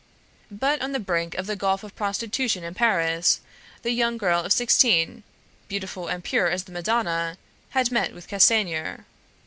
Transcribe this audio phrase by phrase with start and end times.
[0.49, 3.39] But on the brink of the gulf of prostitution in Paris,
[3.83, 5.21] the young girl of sixteen,
[5.67, 7.37] beautiful and pure as the Madonna,
[7.69, 9.05] had met with Castanier.